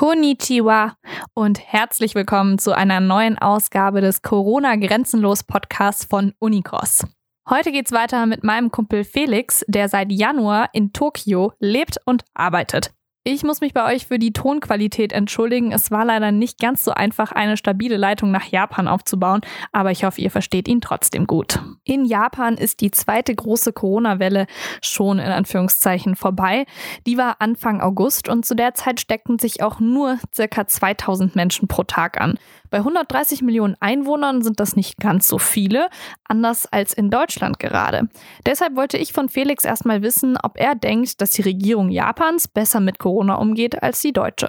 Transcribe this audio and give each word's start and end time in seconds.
Konnichiwa 0.00 0.96
und 1.34 1.60
herzlich 1.60 2.14
willkommen 2.14 2.58
zu 2.58 2.74
einer 2.74 3.00
neuen 3.00 3.36
Ausgabe 3.36 4.00
des 4.00 4.22
Corona 4.22 4.76
Grenzenlos 4.76 5.44
Podcasts 5.44 6.06
von 6.06 6.32
Unicross. 6.38 7.04
Heute 7.46 7.70
geht's 7.70 7.92
weiter 7.92 8.24
mit 8.24 8.42
meinem 8.42 8.70
Kumpel 8.70 9.04
Felix, 9.04 9.62
der 9.68 9.90
seit 9.90 10.10
Januar 10.10 10.70
in 10.72 10.94
Tokio 10.94 11.52
lebt 11.58 11.98
und 12.06 12.24
arbeitet. 12.32 12.94
Ich 13.22 13.42
muss 13.42 13.60
mich 13.60 13.74
bei 13.74 13.94
euch 13.94 14.06
für 14.06 14.18
die 14.18 14.32
Tonqualität 14.32 15.12
entschuldigen. 15.12 15.72
Es 15.72 15.90
war 15.90 16.06
leider 16.06 16.32
nicht 16.32 16.58
ganz 16.58 16.82
so 16.82 16.92
einfach, 16.92 17.32
eine 17.32 17.58
stabile 17.58 17.98
Leitung 17.98 18.30
nach 18.30 18.46
Japan 18.46 18.88
aufzubauen, 18.88 19.42
aber 19.72 19.90
ich 19.90 20.04
hoffe, 20.04 20.22
ihr 20.22 20.30
versteht 20.30 20.66
ihn 20.68 20.80
trotzdem 20.80 21.26
gut. 21.26 21.60
In 21.84 22.06
Japan 22.06 22.54
ist 22.54 22.80
die 22.80 22.90
zweite 22.90 23.34
große 23.34 23.74
Corona-Welle 23.74 24.46
schon 24.80 25.18
in 25.18 25.26
Anführungszeichen 25.26 26.16
vorbei. 26.16 26.64
Die 27.06 27.18
war 27.18 27.36
Anfang 27.40 27.82
August 27.82 28.30
und 28.30 28.46
zu 28.46 28.54
der 28.54 28.72
Zeit 28.72 29.00
steckten 29.00 29.38
sich 29.38 29.62
auch 29.62 29.80
nur 29.80 30.18
circa 30.34 30.66
2000 30.66 31.36
Menschen 31.36 31.68
pro 31.68 31.82
Tag 31.82 32.18
an. 32.22 32.38
Bei 32.70 32.78
130 32.78 33.42
Millionen 33.42 33.74
Einwohnern 33.80 34.42
sind 34.42 34.60
das 34.60 34.76
nicht 34.76 34.98
ganz 34.98 35.26
so 35.26 35.38
viele, 35.38 35.88
anders 36.24 36.66
als 36.72 36.94
in 36.94 37.10
Deutschland 37.10 37.58
gerade. 37.58 38.08
Deshalb 38.46 38.76
wollte 38.76 38.96
ich 38.96 39.12
von 39.12 39.28
Felix 39.28 39.64
erstmal 39.64 40.02
wissen, 40.02 40.38
ob 40.40 40.52
er 40.56 40.76
denkt, 40.76 41.20
dass 41.20 41.32
die 41.32 41.42
Regierung 41.42 41.90
Japans 41.90 42.46
besser 42.46 42.78
mit 42.78 43.00
Corona 43.00 43.09
umgeht 43.18 43.82
als 43.82 44.02
die 44.02 44.12
deutsche. 44.12 44.48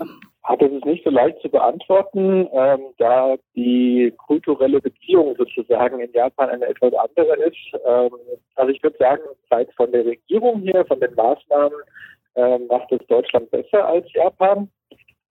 Das 0.59 0.71
ist 0.71 0.85
nicht 0.85 1.03
so 1.03 1.09
leicht 1.09 1.39
zu 1.41 1.49
beantworten, 1.49 2.47
ähm, 2.51 2.79
da 2.97 3.35
die 3.55 4.13
kulturelle 4.17 4.81
Beziehung 4.81 5.35
sozusagen 5.37 5.99
in 5.99 6.11
Japan 6.13 6.49
eine 6.49 6.65
etwas 6.65 6.93
andere 6.93 7.35
ist. 7.45 7.57
Ähm, 7.85 8.09
also 8.55 8.71
ich 8.71 8.81
würde 8.83 8.97
sagen, 8.97 9.21
seit 9.49 9.71
von 9.73 9.91
der 9.91 10.05
Regierung 10.05 10.61
hier, 10.61 10.83
von 10.85 10.99
den 10.99 11.13
Maßnahmen, 11.15 11.77
ähm, 12.35 12.67
macht 12.67 12.91
es 12.91 13.05
Deutschland 13.07 13.49
besser 13.51 13.85
als 13.85 14.11
Japan. 14.13 14.69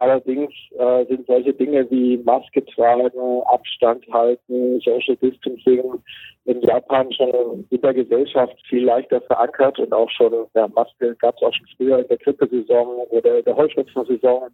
Allerdings 0.00 0.50
äh, 0.78 1.04
sind 1.06 1.26
solche 1.26 1.52
Dinge 1.52 1.88
wie 1.90 2.16
Maske 2.24 2.64
tragen, 2.64 3.42
Abstand 3.44 4.02
halten, 4.10 4.80
Social 4.80 5.14
Distancing 5.16 6.02
in 6.46 6.62
Japan 6.62 7.12
schon 7.12 7.66
in 7.68 7.80
der 7.82 7.92
Gesellschaft 7.92 8.56
viel 8.66 8.84
leichter 8.84 9.20
verankert 9.20 9.78
und 9.78 9.92
auch 9.92 10.08
schon, 10.08 10.32
ja, 10.54 10.68
Maske 10.68 11.14
gab 11.16 11.36
es 11.36 11.42
auch 11.42 11.52
schon 11.52 11.66
früher 11.76 11.98
in 11.98 12.08
der 12.08 12.16
Grippesaison 12.16 12.86
oder 13.10 13.42
der 13.42 13.54
Heuschnupfensaison. 13.54 14.48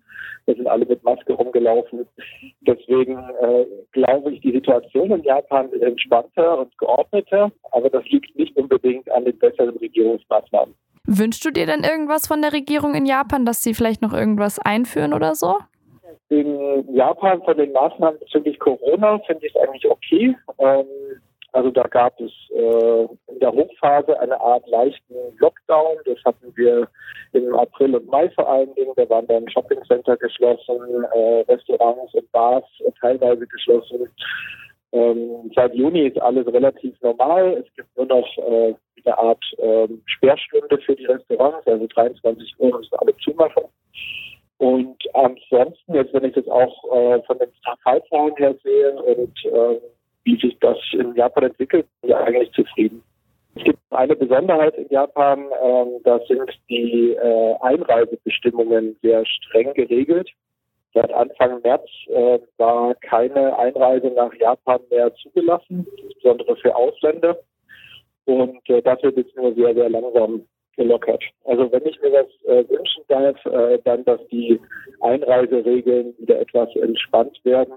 Da 0.47 0.53
sind 0.53 0.67
alle 0.67 0.85
mit 0.85 1.05
Maske 1.05 1.33
rumgelaufen. 1.33 2.09
Deswegen 2.63 3.17
äh, 3.41 3.67
glaube 3.93 4.33
ich, 4.33 4.41
die 4.41 4.53
Situation 4.53 5.13
in 5.13 5.23
Japan 5.23 5.71
ist 5.71 5.83
entspannter 5.83 6.59
und 6.59 6.77
geordneter, 6.79 7.53
aber 7.71 7.89
das 7.89 8.05
liegt 8.07 8.37
nicht 8.37 8.57
unbedingt 8.57 9.09
an 9.13 9.25
den 9.25 9.39
besseren 9.39 9.77
Regierungsmaßnahmen. 9.77 10.75
Wünschst 11.07 11.45
du 11.45 11.51
dir 11.51 11.67
denn 11.67 11.85
irgendwas 11.85 12.27
von 12.27 12.43
der 12.43 12.53
Regierung 12.53 12.95
in 12.95 13.07
Japan, 13.07 13.47
dass 13.47 13.63
sie 13.63 13.75
vielleicht 13.75 14.03
noch 14.03 14.13
irgendwas 14.13 14.59
einführen 14.59 15.15
oder 15.15 15.35
so? 15.35 15.57
In 16.29 16.85
Japan 16.93 17.41
von 17.43 17.57
den 17.57 17.71
Maßnahmen 17.73 18.19
bezüglich 18.19 18.59
Corona 18.59 19.19
finde 19.27 19.47
ich 19.47 19.55
es 19.55 19.61
eigentlich 19.61 19.89
okay. 19.89 20.37
Ähm, 20.59 20.87
also 21.53 21.71
da 21.71 21.85
gab 21.85 22.21
es 22.21 22.33
äh, 22.55 23.03
in 23.33 23.39
der 23.41 23.53
Hochphase 23.53 24.19
eine 24.19 24.39
Art 24.41 24.67
leichten 24.69 25.15
Lockdown. 25.39 25.97
Das 26.05 26.19
hatten 26.25 26.53
wir 26.57 26.89
im 27.33 27.55
April 27.55 27.95
und 27.95 28.07
Mai 28.09 28.29
vor 28.31 28.47
allen 28.47 28.75
Dingen. 28.75 28.93
Da 28.97 29.09
waren 29.09 29.27
dann 29.29 29.49
Shoppingcenter 29.49 30.17
geschlossen, 30.17 31.05
äh, 31.15 31.45
Restaurants 31.49 32.13
und 32.15 32.31
Bars 32.33 32.65
teilweise 33.01 33.47
geschlossen. 33.47 34.09
Ähm, 34.93 35.51
seit 35.55 35.75
Juni 35.75 36.07
ist 36.07 36.21
alles 36.21 36.47
relativ 36.47 37.01
normal. 37.03 37.65
Es 37.65 37.75
gibt 37.75 37.97
nur 37.97 38.07
noch 38.07 38.39
äh, 38.39 38.75
eine 39.05 39.19
Art 39.19 39.45
ähm, 39.59 40.03
Sperrstunde 40.07 40.79
für 40.79 40.97
die 40.97 41.07
Restaurants, 41.07 41.67
also 41.67 41.87
23 41.87 42.55
Uhr 42.59 42.79
müssen 42.79 42.95
alle 42.97 43.17
zumachen. 43.19 43.65
Und 44.59 44.97
ansonsten, 45.15 45.95
jetzt 45.95 46.15
wenn 46.15 46.25
ich 46.25 46.35
das 46.35 46.49
auch 46.49 46.85
äh, 46.93 47.23
von 47.23 47.39
den 47.39 47.49
Fallzahlen 47.83 48.35
her 48.37 48.55
sehe 48.63 48.93
und 49.03 49.45
äh, 49.45 49.81
wie 50.25 50.37
sich 50.41 50.59
das 50.61 50.79
in 50.93 51.15
Japan 51.15 51.45
entwickelt, 51.45 51.87
bin 52.01 52.11
ich 52.11 52.17
eigentlich 52.17 52.53
zufrieden. 52.53 53.03
Es 53.55 53.65
gibt 53.65 53.79
eine 53.91 54.17
Besonderheit 54.17 54.77
in 54.77 54.89
Japan, 54.89 55.47
ähm, 55.63 56.01
da 56.05 56.19
sind 56.27 56.51
die 56.69 57.13
äh, 57.13 57.55
Einreisebestimmungen 57.61 58.97
sehr 59.03 59.25
streng 59.27 59.73
geregelt. 59.75 60.29
Seit 60.97 61.13
Anfang 61.13 61.61
März 61.61 61.87
äh, 62.07 62.39
war 62.57 62.95
keine 63.03 63.59
Einreise 63.59 64.07
nach 64.13 64.33
Japan 64.37 64.81
mehr 64.89 65.15
zugelassen, 65.17 65.87
insbesondere 66.03 66.57
für 66.57 66.75
Ausländer. 66.75 67.39
Und 68.25 68.67
äh, 68.71 68.81
das 68.81 69.03
wird 69.03 69.19
jetzt 69.19 69.37
nur 69.37 69.55
sehr, 69.55 69.75
sehr 69.75 69.91
langsam 69.91 70.47
gelockert. 70.75 71.23
Also 71.45 71.71
wenn 71.71 71.85
ich 71.85 72.01
mir 72.01 72.13
das 72.13 72.27
äh, 72.47 72.67
wünschen 72.71 73.03
darf, 73.09 73.37
äh, 73.45 73.79
dann, 73.85 74.07
dass 74.07 74.27
die 74.29 74.59
Einreiseregeln 75.03 76.15
wieder 76.17 76.41
etwas 76.41 76.75
entspannt 76.77 77.39
werden. 77.45 77.75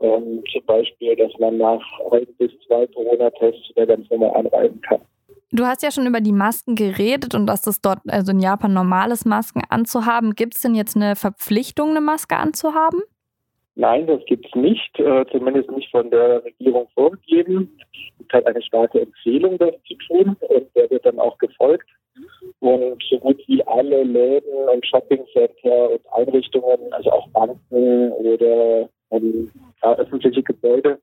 Ähm, 0.00 0.42
zum 0.52 0.66
Beispiel, 0.66 1.14
dass 1.14 1.32
man 1.38 1.58
nach 1.58 1.84
ein 2.10 2.26
bis 2.38 2.50
zwei 2.66 2.88
Corona-Tests 2.88 3.70
wieder 3.70 3.86
ganz 3.86 4.10
normal 4.10 4.34
einreisen 4.34 4.80
kann. 4.80 5.02
Du 5.50 5.64
hast 5.64 5.82
ja 5.82 5.90
schon 5.90 6.06
über 6.06 6.20
die 6.20 6.32
Masken 6.32 6.74
geredet 6.74 7.34
und 7.34 7.46
dass 7.46 7.66
es 7.66 7.80
dort, 7.80 8.00
also 8.08 8.32
in 8.32 8.40
Japan 8.40 8.74
normal 8.74 9.10
ist, 9.10 9.24
Masken 9.24 9.62
anzuhaben. 9.70 10.34
Gibt 10.34 10.54
es 10.54 10.60
denn 10.62 10.74
jetzt 10.74 10.94
eine 10.94 11.16
Verpflichtung, 11.16 11.90
eine 11.90 12.02
Maske 12.02 12.36
anzuhaben? 12.36 13.00
Nein, 13.74 14.06
das 14.06 14.20
gibt 14.26 14.44
es 14.44 14.54
nicht, 14.54 14.98
äh, 14.98 15.24
zumindest 15.30 15.70
nicht 15.70 15.90
von 15.90 16.10
der 16.10 16.44
Regierung 16.44 16.88
vorgegeben. 16.94 17.78
Es 18.18 18.32
halt 18.32 18.46
eine 18.46 18.60
starke 18.60 19.00
Empfehlung, 19.00 19.56
das 19.56 19.72
zu 19.86 19.94
tun 20.08 20.36
und 20.40 20.66
der 20.74 20.90
wird 20.90 21.06
dann 21.06 21.18
auch 21.18 21.38
gefolgt. 21.38 21.88
Und 22.58 23.02
so 23.08 23.18
gut 23.18 23.40
wie 23.46 23.64
alle 23.66 24.02
Läden 24.02 24.68
und 24.74 24.84
Shoppingcenter 24.84 25.90
und 25.92 26.00
Einrichtungen, 26.12 26.92
also 26.92 27.10
auch 27.10 27.28
Banken 27.28 28.10
oder 28.12 28.88
ähm, 29.12 29.50
ja, 29.82 29.94
öffentliche 29.94 30.42
Gebäude, 30.42 30.98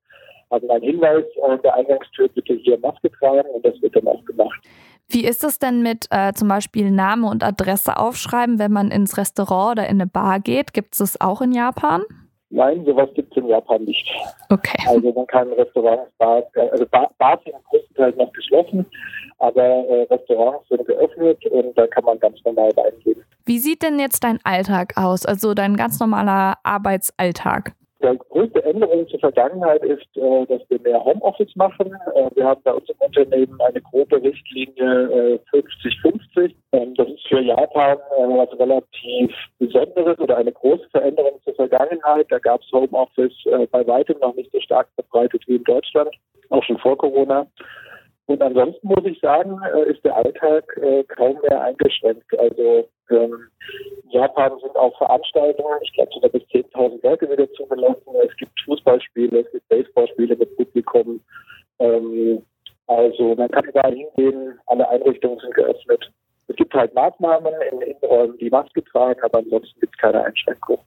haben 0.56 0.70
einen 0.70 0.84
Hinweis 0.84 1.26
an 1.44 1.62
der 1.62 1.76
Eingangstür, 1.76 2.30
bitte 2.30 2.54
hier 2.54 2.80
Maske 2.80 3.12
tragen 3.12 3.50
und 3.54 3.66
das 3.66 3.80
wird 3.82 3.96
dann 3.96 4.08
auch 4.08 4.24
gemacht. 4.26 4.60
Wie 5.08 5.26
ist 5.26 5.44
es 5.44 5.60
denn 5.60 5.84
mit 5.84 6.08
äh, 6.10 6.34
zum 6.34 6.48
Beispiel 6.48 6.90
Name 6.90 7.28
und 7.28 7.44
Adresse 7.44 7.98
aufschreiben, 7.98 8.58
wenn 8.58 8.72
man 8.72 8.90
ins 8.90 9.18
Restaurant 9.18 9.78
oder 9.78 9.88
in 9.88 10.02
eine 10.02 10.08
Bar 10.08 10.40
geht? 10.40 10.74
Gibt 10.74 10.94
es 10.94 11.00
das 11.00 11.22
auch 11.22 11.42
in 11.42 11.52
Japan? 11.52 12.04
Nein, 12.50 12.86
sowas 12.86 13.10
gibt 13.14 13.36
es 13.36 13.44
in 13.44 13.50
Japan 13.50 13.84
nicht. 13.84 14.08
Okay. 14.50 14.84
Also 14.88 15.12
man 15.12 15.28
kann 15.28 15.52
Restaurants, 15.54 16.12
Bars, 16.18 16.46
also 16.72 16.86
Bars 16.88 17.44
sind 17.44 17.56
größtenteils 17.70 18.16
noch 18.16 18.32
geschlossen, 18.34 18.86
aber 19.40 19.64
äh, 19.64 20.04
Restaurants 20.04 20.68
sind 20.70 20.86
geöffnet 20.86 21.46
und 21.48 21.78
da 21.78 21.86
kann 21.88 22.06
man 22.06 22.20
ganz 22.20 22.38
normal 22.46 22.72
reingehen. 22.78 23.24
Wie 23.46 23.60
sieht 23.60 23.84
denn 23.84 24.00
jetzt 24.00 24.24
dein 24.24 24.40
Alltag 24.44 24.94
aus, 24.96 25.26
also 25.26 25.54
dein 25.54 25.76
ganz 25.76 26.00
normaler 26.00 26.58
Arbeitsalltag? 26.64 27.74
Die 28.06 28.18
größte 28.30 28.64
Änderung 28.64 29.08
zur 29.08 29.20
Vergangenheit 29.20 29.84
ist, 29.84 30.06
äh, 30.16 30.46
dass 30.46 30.62
wir 30.70 30.80
mehr 30.82 31.04
Homeoffice 31.04 31.56
machen. 31.56 31.92
Äh, 32.14 32.30
wir 32.36 32.46
haben 32.46 32.62
bei 32.64 32.72
uns 32.72 32.88
im 32.88 32.96
Unternehmen 33.00 33.60
eine 33.62 33.82
grobe 33.82 34.22
Richtlinie 34.22 35.40
50-50. 35.52 36.38
Äh, 36.38 36.54
ähm, 36.72 36.94
das 36.96 37.08
ist 37.08 37.28
für 37.28 37.42
Japan 37.42 37.98
was 38.18 38.60
relativ 38.60 39.36
Besonderes 39.58 40.20
oder 40.20 40.38
eine 40.38 40.52
große 40.52 40.88
Veränderung 40.92 41.42
zur 41.44 41.56
Vergangenheit. 41.56 42.28
Da 42.30 42.38
gab 42.38 42.62
es 42.62 42.72
Homeoffice 42.72 43.34
bei 43.72 43.88
weitem 43.88 44.20
noch 44.20 44.36
nicht 44.36 44.52
so 44.52 44.60
stark 44.60 44.88
verbreitet 44.94 45.42
wie 45.48 45.56
in 45.56 45.64
Deutschland, 45.64 46.10
auch 46.50 46.64
schon 46.64 46.78
vor 46.78 46.98
Corona. 46.98 47.48
Und 48.28 48.42
ansonsten 48.42 48.88
muss 48.88 49.06
ich 49.06 49.20
sagen, 49.20 49.60
ist 49.88 50.04
der 50.04 50.16
Alltag 50.16 50.64
kaum 51.16 51.38
mehr 51.48 51.62
eingeschränkt. 51.62 52.38
Also 52.38 52.88
ähm, 53.10 53.50
Japan 54.16 54.58
sind 54.62 54.76
auch 54.78 54.98
Veranstaltungen, 54.98 55.78
ich 55.82 55.92
glaube 55.92 56.10
sogar 56.14 56.30
bis 56.30 56.44
10.000 56.44 57.04
Leute 57.04 57.30
wieder 57.30 57.52
zugelassen. 57.52 58.16
Es 58.26 58.36
gibt 58.38 58.58
Fußballspiele, 58.64 59.42
es 59.42 59.52
gibt 59.52 59.68
Baseballspiele 59.68 60.38
mit 60.38 60.56
Publikum. 60.56 61.20
Ähm, 61.80 62.42
also 62.88 63.36
man 63.36 63.52
kann 63.52 63.66
überall 63.66 63.94
hingehen, 63.94 64.58
alle 64.68 64.88
Einrichtungen 64.88 65.38
sind 65.40 65.54
geöffnet. 65.54 66.10
Es 66.48 66.56
gibt 66.56 66.74
halt 66.74 66.94
Maßnahmen 66.94 67.54
in 67.72 67.80
den 67.80 67.90
Innenräumen, 67.90 68.38
die 68.38 68.50
Maske 68.50 68.84
tragen, 68.86 69.22
aber 69.22 69.40
ansonsten 69.40 69.80
gibt 69.82 69.94
es 69.96 70.02
keine 70.02 70.24
Einschränkung. 70.24 70.80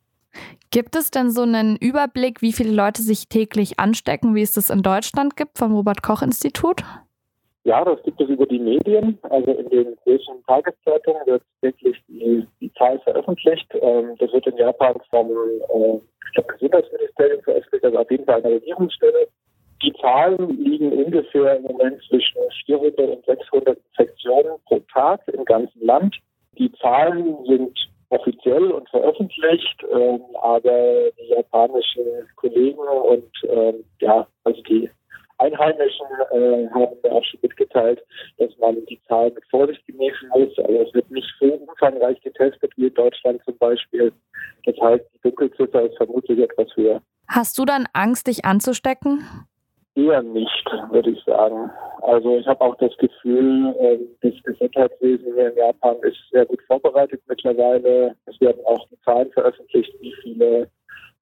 Gibt 0.71 0.97
es 0.97 1.11
denn 1.11 1.31
so 1.31 1.43
einen 1.43 1.76
Überblick, 1.76 2.41
wie 2.41 2.53
viele 2.53 2.73
Leute 2.73 3.03
sich 3.03 3.29
täglich 3.29 3.79
anstecken, 3.79 4.35
wie 4.35 4.43
es 4.43 4.53
das 4.53 4.70
in 4.70 4.81
Deutschland 4.81 5.37
gibt 5.37 5.58
vom 5.58 5.75
Robert 5.75 6.03
Koch 6.03 6.23
Institut? 6.23 6.82
Ja, 7.64 7.85
das 7.85 8.03
gibt 8.05 8.19
es 8.23 8.29
über 8.31 8.47
die 8.47 8.58
Medien. 8.58 9.19
Also 9.25 9.53
in 9.53 9.69
den 9.69 9.97
größeren 10.05 10.43
Tageszeitungen 10.47 11.26
wird 11.26 11.43
wirklich 11.61 12.03
Zahl 12.79 12.99
veröffentlicht. 13.01 13.67
Ähm, 13.75 14.15
das 14.19 14.33
wird 14.33 14.47
in 14.47 14.57
Japan 14.57 14.95
vom 15.11 15.31
äh, 15.31 16.43
Gesundheitsministerium 16.43 17.43
veröffentlicht, 17.43 17.85
also 17.85 17.99
auf 17.99 18.11
jeden 18.11 18.25
Fall 18.25 18.43
eine 18.43 18.55
Regierungsstelle. 18.55 19.29
Die 19.83 19.93
Zahlen 20.01 20.63
liegen 20.63 20.93
ungefähr 20.93 21.57
im 21.57 21.63
Moment 21.63 22.03
zwischen 22.09 22.41
400 22.67 22.99
und 22.99 23.25
600 23.27 23.79
Infektionen 23.91 24.55
pro 24.67 24.81
Tag 24.93 25.21
im 25.29 25.45
ganzen 25.45 25.85
Land. 25.85 26.17
Die 26.59 26.73
Zahlen 26.73 27.37
sind 27.47 27.79
offiziell 28.11 28.73
und 28.73 28.89
veröffentlicht, 28.89 29.85
ähm, 29.93 30.21
aber 30.41 31.11
die 31.19 31.29
japanischen 31.29 32.05
Kollegen 32.37 32.79
und 32.79 33.31
ähm, 33.49 33.85
ja, 34.01 34.27
also 34.45 34.61
die 34.63 34.91
Einheimischen 35.38 36.06
äh, 36.32 36.69
haben 36.70 36.96
mir 37.02 37.12
auch 37.12 37.25
schon 37.25 37.40
mitgeteilt, 37.43 38.02
dass 38.38 38.50
man 38.58 38.85
die 38.87 39.00
Zahlen 39.08 39.35
mit 39.35 39.44
Vorsicht 39.50 39.85
genießen 39.87 40.29
muss. 40.31 40.58
Also 40.58 40.82
es 40.82 40.94
wird 40.94 41.11
nicht 41.11 41.29
so 41.40 41.46
umfangreich 41.46 42.20
getestet 42.23 42.73
wie 42.76 42.87
in 42.87 42.94
Deutschland 42.94 43.40
zum 43.44 43.56
Beispiel. 43.58 44.12
Das 44.64 44.76
heißt, 44.81 45.05
die 45.14 45.20
Dunkelziffer 45.23 45.82
ist 45.82 45.96
vermutlich 45.96 46.38
etwas 46.40 46.69
höher. 46.76 47.00
Hast 47.29 47.58
du 47.58 47.64
dann 47.64 47.87
Angst, 47.93 48.26
dich 48.26 48.44
anzustecken? 48.44 49.25
Eher 49.94 50.23
nicht, 50.23 50.64
würde 50.90 51.11
ich 51.11 51.23
sagen. 51.25 51.70
Also 52.02 52.38
ich 52.38 52.46
habe 52.46 52.61
auch 52.61 52.76
das 52.76 52.96
Gefühl, 52.99 53.75
ähm, 53.81 54.08
das 54.23 54.32
Gesundheitswesen 54.44 55.34
hier 55.34 55.50
in 55.50 55.56
Japan 55.56 55.96
ist 56.02 56.17
sehr 56.31 56.46
gut 56.46 56.61
vorbereitet 56.67 57.20
mittlerweile. 57.26 58.14
Es 58.26 58.41
werden 58.41 58.64
auch 58.64 58.87
die 58.88 59.00
Zahlen 59.00 59.31
veröffentlicht, 59.32 59.93
wie 60.00 60.14
viele 60.23 60.70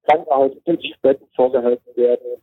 Krankenhausintensivbetten 0.04 1.26
vorgehalten 1.34 1.96
werden. 1.96 2.42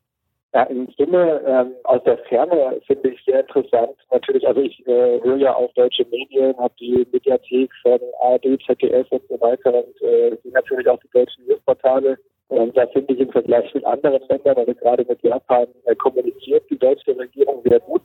Ja, 0.53 0.63
in 0.63 0.88
Summe 0.97 1.41
ähm, 1.47 1.73
aus 1.83 2.03
der 2.03 2.19
Ferne 2.29 2.79
finde 2.85 3.09
ich 3.09 3.25
sehr 3.25 3.39
interessant. 3.39 3.97
Natürlich, 4.11 4.47
also 4.47 4.61
ich 4.61 4.85
äh, 4.85 5.19
höre 5.23 5.38
ja 5.38 5.55
auch 5.55 5.73
deutsche 5.73 6.05
Medien, 6.11 6.55
habe 6.57 6.73
die 6.79 7.07
Mediathek 7.11 7.71
von 7.81 8.00
ARD, 8.21 8.59
ZDF 8.63 9.07
und 9.09 9.27
so 9.29 9.41
weiter 9.41 9.73
und 9.73 10.01
äh, 10.03 10.38
natürlich 10.51 10.88
auch 10.88 11.00
die 11.00 11.09
deutschen 11.09 11.47
Newsportale. 11.47 12.19
Und 12.50 12.77
da 12.77 12.85
finde 12.88 13.15
ich 13.15 13.19
im 13.19 13.31
Vergleich 13.31 13.73
mit 13.73 13.83
anderen 13.83 14.21
Ländern, 14.29 14.57
also 14.57 14.75
gerade 14.75 15.03
mit 15.09 15.23
Japan, 15.23 15.65
äh, 15.85 15.95
kommuniziert 15.95 16.63
die 16.69 16.77
deutsche 16.77 17.17
Regierung 17.17 17.63
sehr 17.65 17.79
gut. 17.79 18.03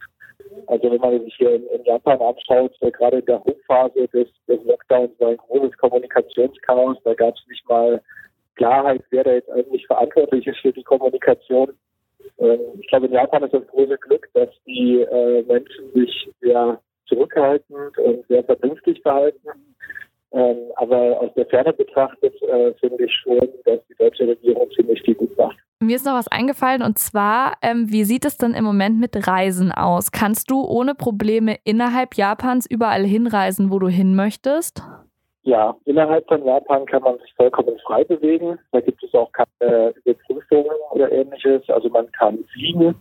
Also 0.68 0.90
wenn 0.90 1.00
man 1.02 1.22
sich 1.24 1.34
hier 1.36 1.54
in, 1.54 1.66
in 1.66 1.84
Japan 1.84 2.18
anschaut, 2.22 2.72
äh, 2.80 2.90
gerade 2.90 3.18
in 3.18 3.26
der 3.26 3.44
Hochphase 3.44 4.08
des, 4.08 4.28
des 4.48 4.64
Lockdowns 4.64 5.10
war 5.20 5.28
ein 5.28 5.36
großes 5.36 5.76
Kommunikationschaos. 5.76 6.96
Da 7.04 7.12
gab 7.12 7.34
es 7.34 7.46
nicht 7.46 7.68
mal 7.68 8.00
Klarheit, 8.56 9.02
wer 9.10 9.24
da 9.24 9.32
jetzt 9.32 9.50
eigentlich 9.50 9.86
verantwortlich 9.86 10.46
ist 10.46 10.60
für 10.60 10.72
die 10.72 10.82
Kommunikation. 10.82 11.72
Ähm, 12.38 12.60
ich 12.80 12.88
glaube, 12.88 13.06
in 13.06 13.12
Japan 13.12 13.42
ist 13.42 13.54
das 13.54 13.66
große 13.68 13.98
Glück, 13.98 14.28
dass 14.34 14.48
die 14.66 15.00
äh, 15.00 15.42
Menschen 15.42 15.92
sich 15.94 16.30
sehr 16.40 16.80
zurückhaltend 17.06 17.98
und 17.98 18.26
sehr 18.28 18.44
vernünftig 18.44 19.00
verhalten. 19.02 19.48
Ähm, 20.30 20.56
aber 20.76 21.20
aus 21.20 21.32
der 21.36 21.46
Ferne 21.46 21.72
betrachtet 21.72 22.34
äh, 22.42 22.74
finde 22.74 23.04
ich 23.04 23.12
schon, 23.22 23.48
dass 23.64 23.80
die 23.88 23.94
deutsche 23.98 24.28
Regierung 24.28 24.70
ziemlich 24.76 25.00
viel 25.02 25.14
gut 25.14 25.36
macht. 25.38 25.56
Mir 25.80 25.96
ist 25.96 26.04
noch 26.04 26.14
was 26.14 26.28
eingefallen 26.28 26.82
und 26.82 26.98
zwar, 26.98 27.54
ähm, 27.62 27.86
wie 27.88 28.04
sieht 28.04 28.26
es 28.26 28.36
denn 28.36 28.52
im 28.52 28.64
Moment 28.64 29.00
mit 29.00 29.26
Reisen 29.26 29.72
aus? 29.72 30.10
Kannst 30.10 30.50
du 30.50 30.62
ohne 30.64 30.94
Probleme 30.94 31.56
innerhalb 31.64 32.14
Japans 32.16 32.66
überall 32.68 33.04
hinreisen, 33.04 33.70
wo 33.70 33.78
du 33.78 33.88
hin 33.88 34.14
möchtest? 34.14 34.82
Ja, 35.48 35.74
innerhalb 35.86 36.28
von 36.28 36.44
Japan 36.44 36.84
kann 36.84 37.02
man 37.02 37.18
sich 37.20 37.32
vollkommen 37.32 37.78
frei 37.78 38.04
bewegen. 38.04 38.58
Da 38.70 38.80
gibt 38.80 39.02
es 39.02 39.14
auch 39.14 39.32
keine 39.32 39.94
Überprüfungen 40.04 40.76
oder 40.90 41.10
ähnliches. 41.10 41.62
Also 41.70 41.88
man 41.88 42.12
kann 42.12 42.44
fliegen. 42.52 42.94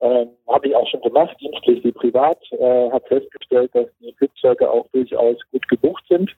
Ähm, 0.00 0.28
Habe 0.46 0.68
ich 0.68 0.76
auch 0.76 0.86
schon 0.88 1.00
gemacht, 1.00 1.36
dienstlich 1.40 1.82
wie 1.82 1.90
privat. 1.90 2.38
Äh, 2.52 2.90
Habe 2.92 3.04
festgestellt, 3.08 3.74
dass 3.74 3.88
die 3.98 4.12
Flugzeuge 4.12 4.70
auch 4.70 4.86
durchaus 4.92 5.36
gut 5.50 5.66
gebucht 5.66 6.04
sind. 6.08 6.30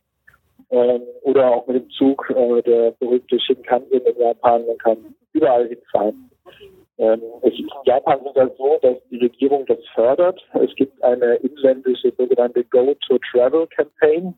Ähm, 0.70 1.02
oder 1.20 1.50
auch 1.50 1.66
mit 1.66 1.82
dem 1.82 1.90
Zug, 1.90 2.30
äh, 2.30 2.62
der 2.62 2.92
berühmte 2.92 3.38
Shinkansen 3.38 4.06
in 4.06 4.18
Japan. 4.18 4.66
Man 4.66 4.78
kann 4.78 5.14
überall 5.34 5.68
hinfahren. 5.68 6.30
Ähm, 6.96 7.20
in 7.42 7.68
Japan 7.84 8.20
sogar 8.24 8.50
so, 8.56 8.78
dass 8.80 8.96
die 9.10 9.18
Regierung 9.18 9.66
das 9.66 9.84
fördert. 9.94 10.42
Es 10.54 10.74
gibt 10.76 11.04
eine 11.04 11.34
inländische 11.34 12.10
sogenannte 12.16 12.64
Go-to-Travel-Campaign 12.64 14.34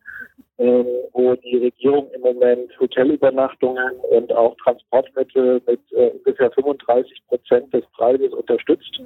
ähm, 0.58 0.86
wo 1.12 1.34
die 1.36 1.56
Regierung 1.56 2.10
im 2.12 2.20
Moment 2.20 2.70
Hotelübernachtungen 2.80 3.92
und 4.10 4.32
auch 4.32 4.56
Transportmittel 4.56 5.62
mit 5.66 5.80
äh, 5.92 6.10
ungefähr 6.10 6.50
35 6.50 7.26
Prozent 7.28 7.72
des 7.72 7.84
Preises 7.92 8.32
unterstützt. 8.32 9.00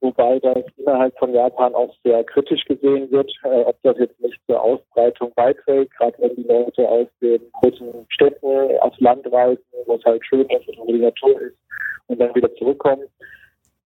Wobei 0.00 0.38
das 0.40 0.64
innerhalb 0.76 1.16
von 1.18 1.32
Japan 1.32 1.74
auch 1.74 1.94
sehr 2.04 2.24
kritisch 2.24 2.64
gesehen 2.64 3.10
wird, 3.10 3.30
äh, 3.44 3.62
ob 3.62 3.80
das 3.82 3.96
jetzt 3.98 4.20
nicht 4.20 4.38
zur 4.46 4.60
Ausbreitung 4.60 5.32
beiträgt, 5.36 5.96
gerade 5.96 6.14
wenn 6.18 6.34
die 6.34 6.42
Leute 6.42 6.88
aus 6.88 7.06
den 7.20 7.40
großen 7.52 8.06
Städten 8.08 8.78
aufs 8.80 9.00
Land 9.00 9.30
reisen, 9.32 9.62
wo 9.86 9.94
es 9.94 10.04
halt 10.04 10.24
schön 10.26 10.46
ist 10.50 10.68
und 10.68 11.00
Natur 11.00 11.40
ist 11.40 11.56
und 12.08 12.20
dann 12.20 12.34
wieder 12.34 12.52
zurückkommen. 12.56 13.04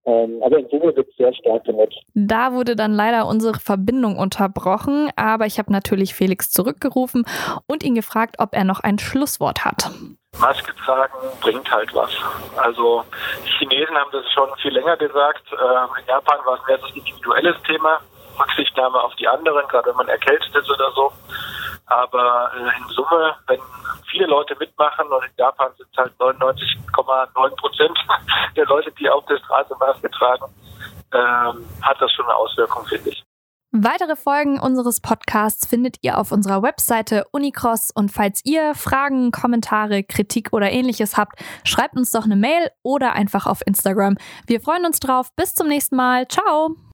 Ähm, 0.05 0.43
aber 0.43 0.59
in 0.59 0.69
Summe 0.69 0.95
wird 0.97 1.09
es 1.09 1.17
sehr 1.17 1.33
stark 1.35 1.65
genutzt. 1.65 1.99
Da 2.15 2.53
wurde 2.53 2.75
dann 2.75 2.93
leider 2.93 3.27
unsere 3.27 3.59
Verbindung 3.59 4.19
unterbrochen, 4.19 5.11
aber 5.15 5.47
ich 5.47 5.59
habe 5.59 5.73
natürlich 5.73 6.15
Felix 6.15 6.51
zurückgerufen 6.51 7.25
und 7.67 7.85
ihn 7.85 7.95
gefragt, 7.95 8.37
ob 8.39 8.55
er 8.55 8.65
noch 8.65 8.81
ein 8.81 8.99
Schlusswort 8.99 9.65
hat. 9.65 9.91
Maske 10.41 10.75
tragen 10.85 11.15
bringt 11.41 11.71
halt 11.71 11.95
was. 11.95 12.11
Also 12.57 13.05
die 13.45 13.51
Chinesen 13.59 13.97
haben 13.97 14.11
das 14.13 14.25
schon 14.33 14.49
viel 14.61 14.73
länger 14.73 14.97
gesagt. 14.97 15.45
Ähm, 15.53 15.89
in 16.01 16.07
Japan 16.07 16.39
war 16.45 16.59
es 16.59 16.67
mehr 16.67 16.79
so 16.79 16.87
ein 16.87 16.95
individuelles 16.95 17.57
Thema, 17.63 18.01
Rücksichtnahme 18.41 19.01
auf 19.01 19.15
die 19.17 19.29
anderen, 19.29 19.69
gerade 19.69 19.91
wenn 19.91 19.97
man 19.97 20.09
erkältet 20.09 20.55
ist 20.55 20.71
oder 20.71 20.91
so. 20.93 21.13
Aber 21.93 22.51
äh, 22.55 22.79
in 22.79 22.89
Summe, 22.89 23.35
wenn 23.47 23.61
viele 24.11 24.27
Leute 24.27 24.57
mitmachen 24.59 25.07
und 25.09 25.25
in 25.25 25.31
Japan 25.37 25.71
sind 25.77 25.89
es 25.93 25.99
halt 25.99 26.13
99,9 26.19 27.57
Prozent 27.57 27.99
der 28.57 28.65
Leute, 28.67 28.91
die 28.93 29.11
auf 29.11 29.25
der 29.27 29.37
Straße 29.39 29.75
Maske 29.79 30.11
tragen, 30.11 30.47
ähm, 31.13 31.67
hat 31.83 32.01
das 32.01 32.11
schon 32.13 32.25
eine 32.25 32.35
Auswirkung, 32.35 32.87
finde 32.87 33.11
ich. 33.11 33.23
Weitere 33.75 34.17
Folgen 34.17 34.61
unseres 34.61 35.01
Podcasts 35.01 35.67
findet 35.67 35.97
ihr 36.03 36.19
auf 36.19 36.31
unserer 36.31 36.63
Webseite 36.63 37.25
Unicross 37.31 37.91
und 37.91 38.11
falls 38.11 38.43
ihr 38.45 38.75
Fragen, 38.75 39.31
Kommentare, 39.33 40.03
Kritik 40.03 40.53
oder 40.53 40.71
ähnliches 40.71 41.17
habt, 41.17 41.43
schreibt 41.65 41.97
uns 41.97 42.11
doch 42.11 42.25
eine 42.25 42.37
Mail 42.37 42.71
oder 42.83 43.13
einfach 43.13 43.47
auf 43.47 43.61
Instagram. 43.67 44.17
Wir 44.47 44.61
freuen 44.61 44.85
uns 44.85 45.01
drauf. 45.01 45.35
Bis 45.37 45.55
zum 45.55 45.69
nächsten 45.69 45.97
Mal. 45.97 46.29
Ciao! 46.29 46.77